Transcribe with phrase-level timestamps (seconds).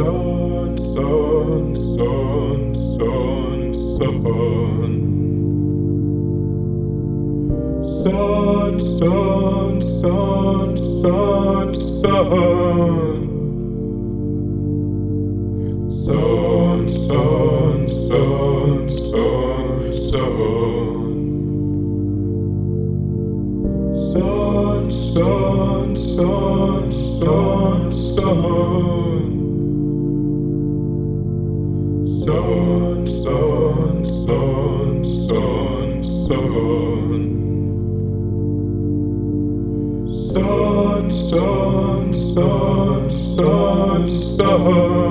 [0.00, 4.10] sun, sun, sun, sun, sun,
[8.70, 11.74] sun, sun, sun, sun.
[11.74, 13.29] sun.
[44.60, 45.09] love.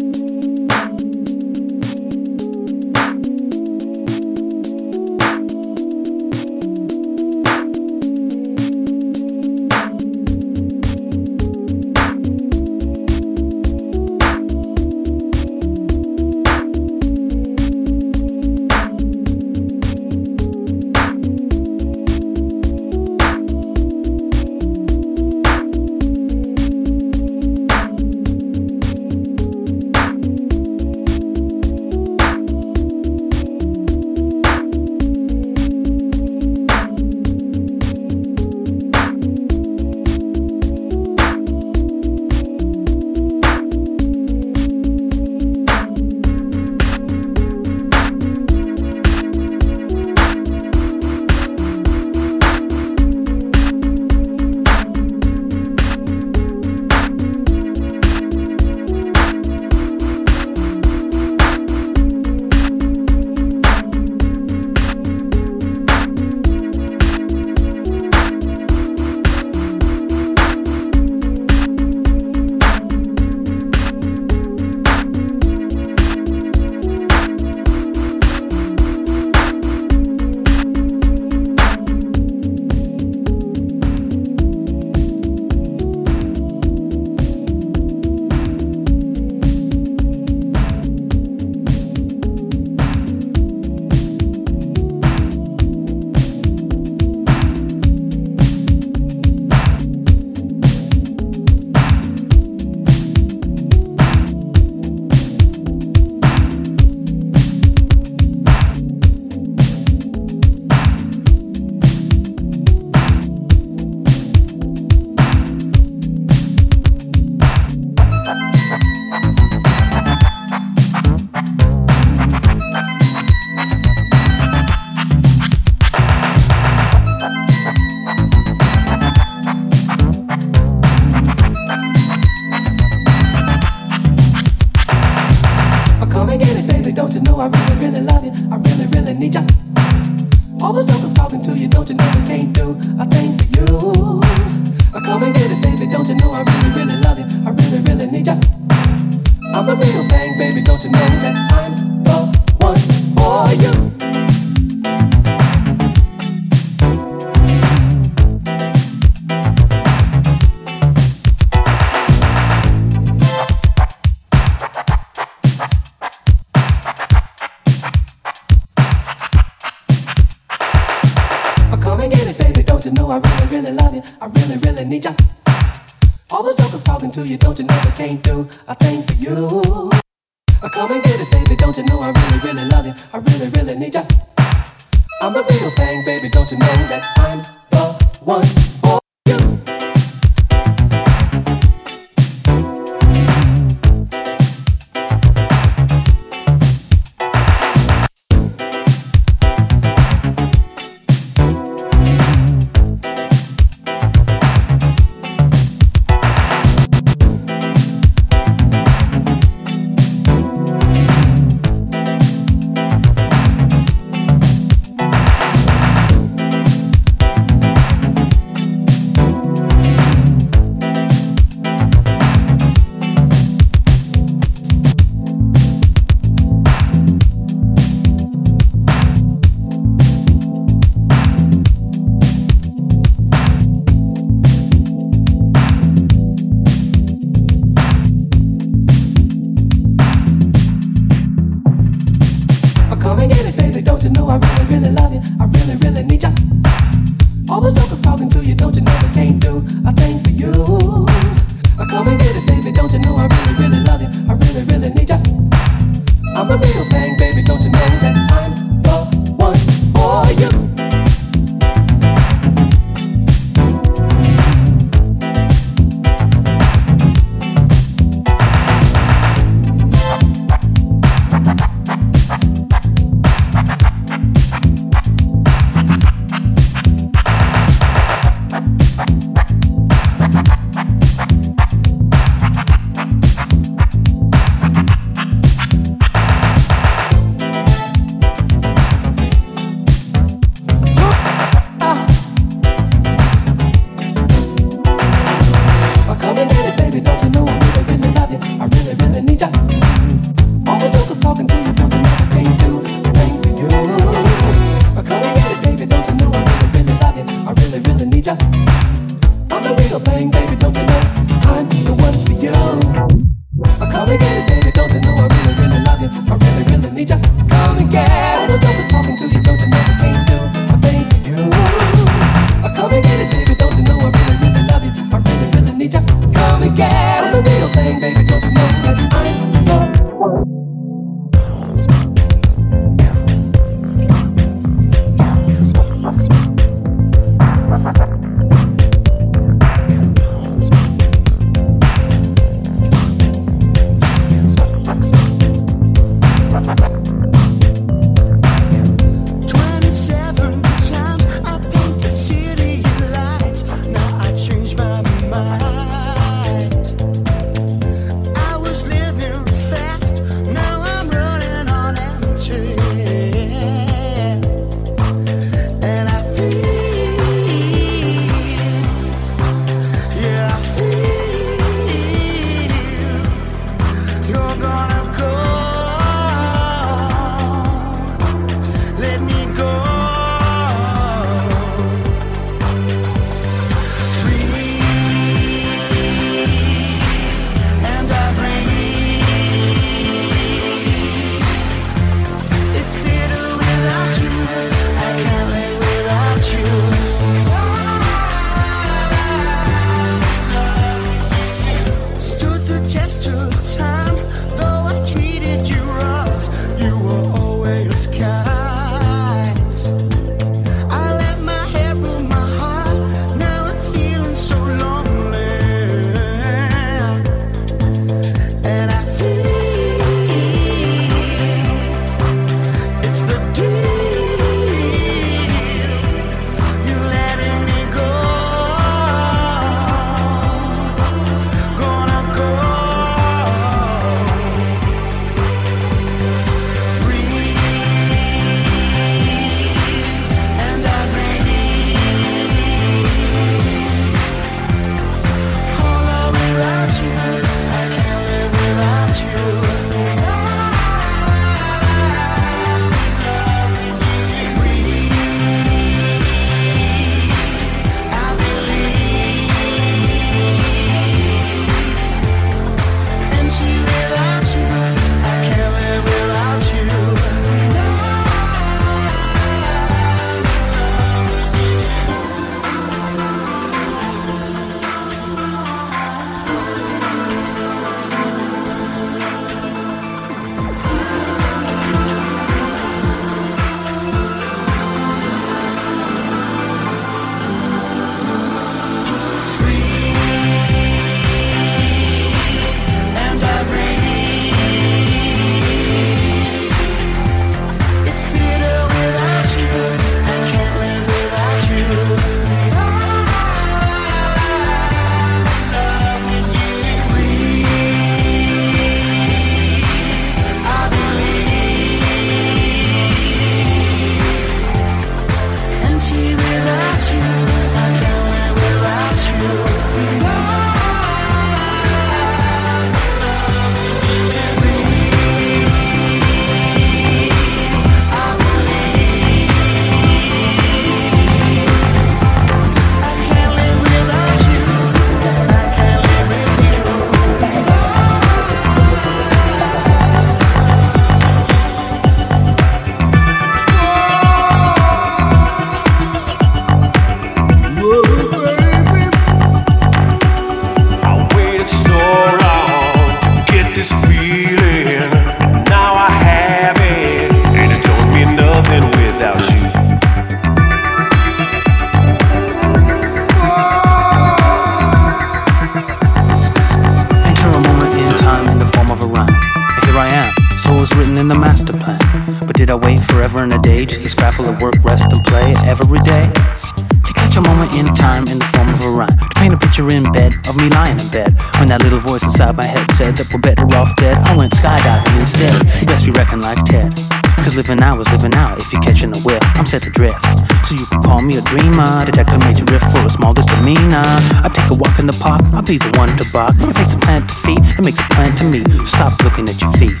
[593.92, 594.44] Misdemeanor.
[594.44, 596.54] I take a walk in the park, I'll be the one to bark.
[596.58, 598.64] It takes a plant to feed, it makes a plant to me.
[598.84, 600.00] Stop looking at your feet.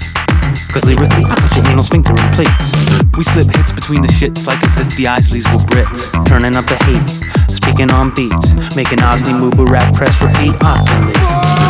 [0.72, 2.72] Cause lyrically, I put your anal sphincter in plates.
[3.16, 6.08] We slip hits between the shits like as if the Isleys were Brits.
[6.26, 7.04] Turning up the heat,
[7.54, 8.54] speaking on beats.
[8.74, 11.61] Making Osley move a rap press repeat oftenly.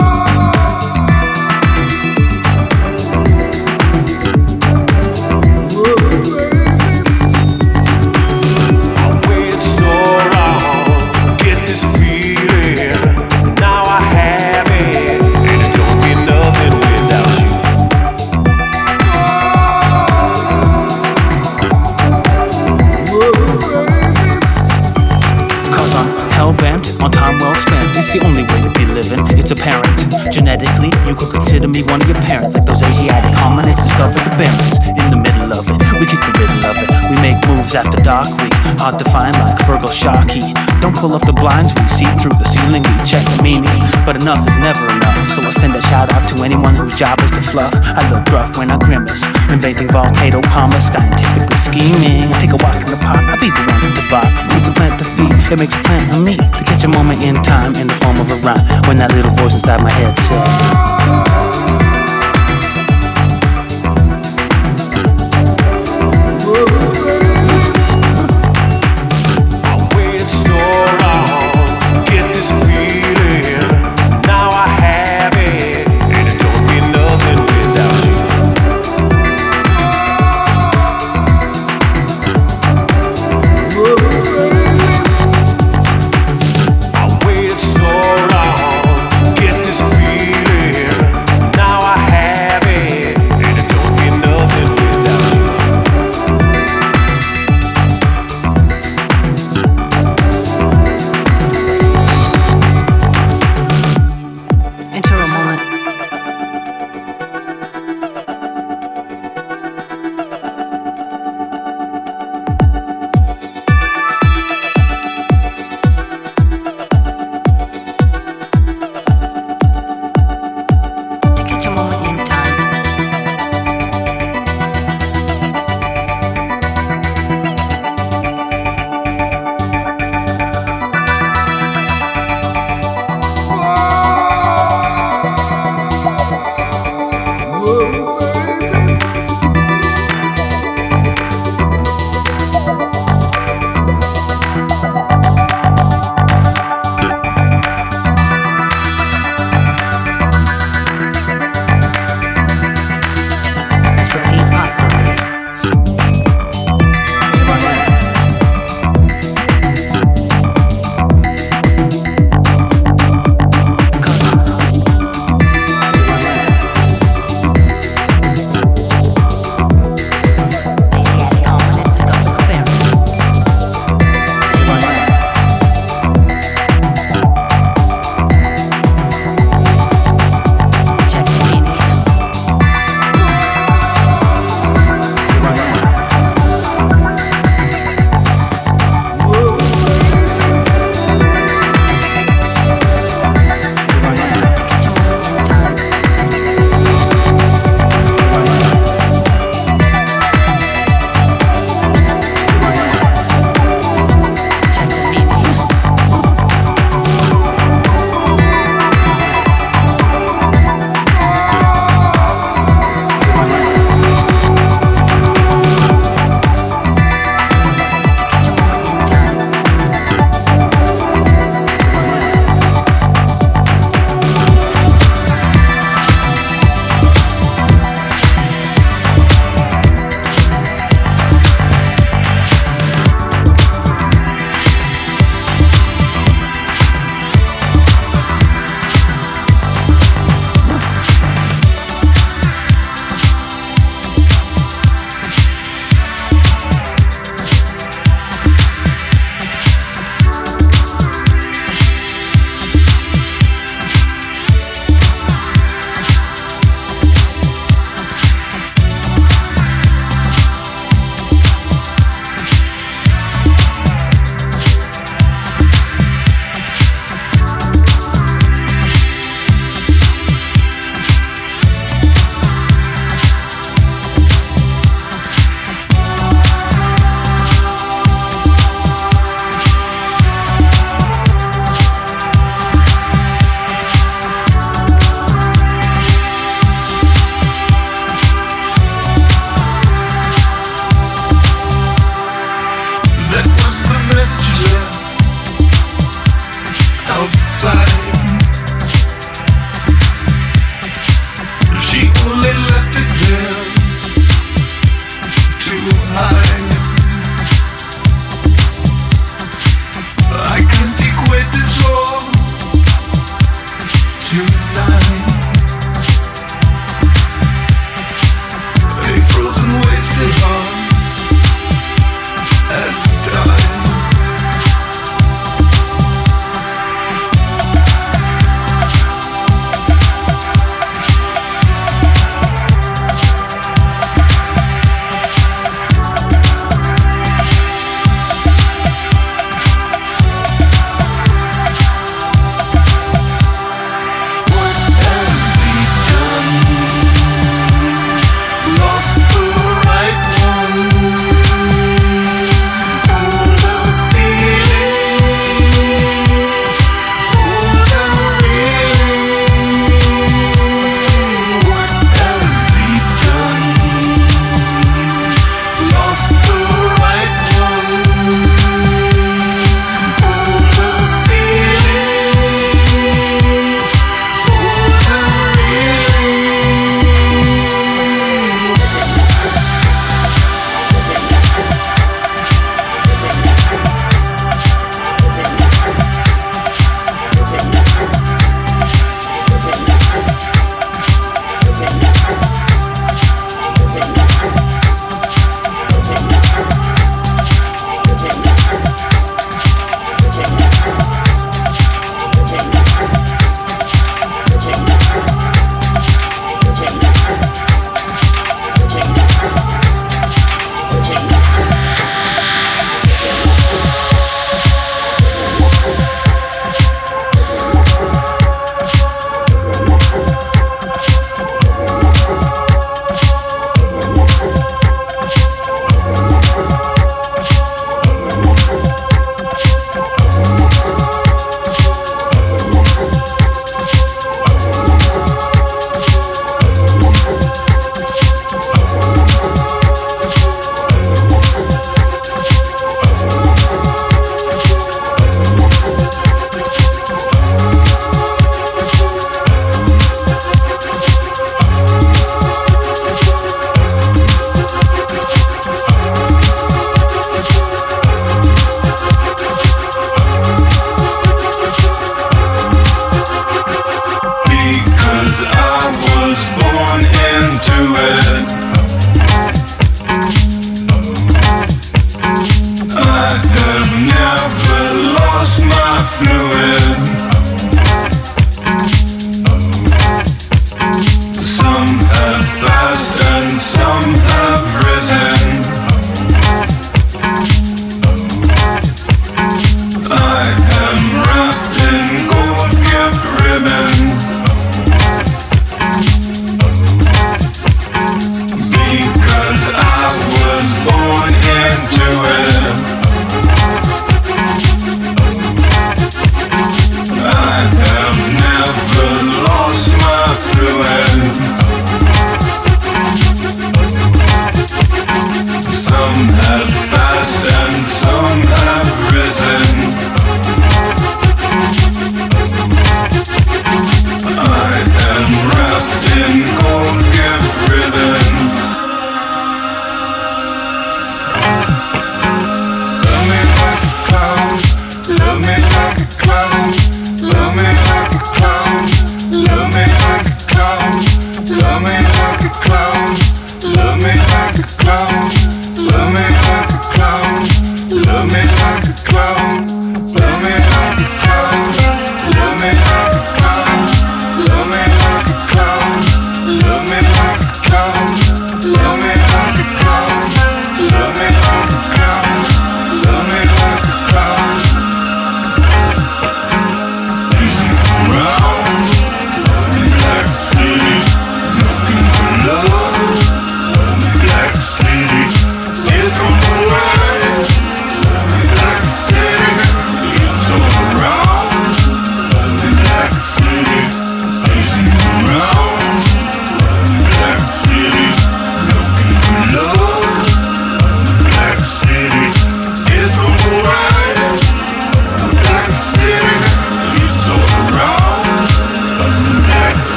[31.86, 32.54] One of your parents.
[32.54, 34.78] Like those Asiatic hominids discovered the barrens.
[34.86, 36.90] In the middle of it, we kick the riddle of it.
[37.10, 38.48] We make moves after dark, we
[38.80, 40.42] hard to find like Virgil Sharkey.
[40.80, 43.78] Don't pull up the blinds, we see through the ceiling, we check the meaning.
[44.04, 47.20] But enough is never enough, so I send a shout out to anyone whose job
[47.22, 47.72] is to fluff.
[47.74, 52.32] I look rough when I grimace, inventing volcano karma, scientifically scheming.
[52.32, 54.26] I take a walk in the park, I'll be the one at the bar.
[54.58, 56.34] It's a plant to feed, it makes a plant of me.
[56.36, 59.32] To catch a moment in time in the form of a rhyme, when that little
[59.32, 61.51] voice inside my head said.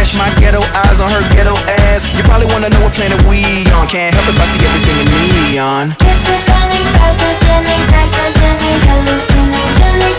[0.00, 0.16] Cash.
[0.16, 1.54] My ghetto eyes on her ghetto
[1.92, 2.16] ass.
[2.16, 3.44] You probably wanna know what planet we
[3.76, 3.86] on.
[3.88, 5.08] Can't help if I see everything in
[5.52, 5.90] neon.
[6.00, 10.16] Schizophrenic, pathogenic, psychogenic, hallucinogenic,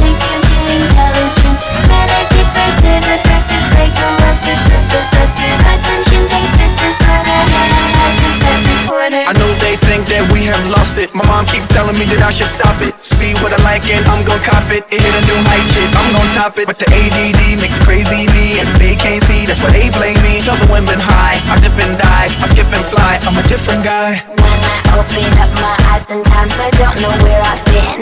[0.00, 0.40] future
[0.72, 5.58] intelligent, manic, depressive, aggressive, psycho, obsessive, possessive,
[10.48, 11.12] have lost it.
[11.14, 12.96] My mom keep telling me that I should stop it.
[12.96, 14.86] See what I like and I'm gon' cop it.
[14.88, 15.90] It hit a new height, shit.
[15.92, 16.66] I'm gon' top it.
[16.70, 19.44] But the ADD makes it crazy me, and they can't see.
[19.44, 20.40] That's why they blame me.
[20.40, 21.36] Tell the women high.
[21.52, 22.32] I dip and dive.
[22.40, 23.20] I skip and fly.
[23.28, 24.22] I'm a different guy.
[24.32, 28.00] When I open up my eyes, sometimes I don't know where I've been.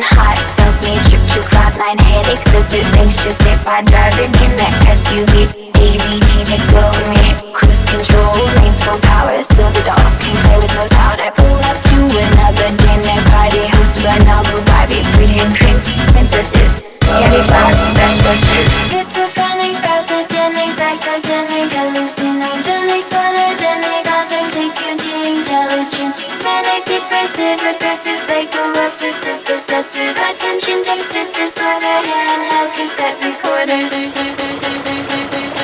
[0.54, 4.69] Tells me trip to cloudline headaches as it just if I drive it in the
[4.90, 5.70] SUV.
[5.77, 7.23] ADD takes over me.
[7.52, 11.31] Cruise control, lanes full power, so the dolls can play with nose powder.
[11.36, 15.81] Pull up to another dinner party hosted by Noble Barbie, pretty and pink
[16.12, 16.81] princesses.
[17.01, 18.70] Candy flowers, best wishes.
[18.89, 22.80] Schizophrenic, pathogenic, psychogenic, hallucinogenic,
[27.20, 35.59] depressive, aggressive, psycho, obsessive, possessive, attention deficit disorder, handheld cassette recorder.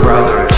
[0.00, 0.51] brothers.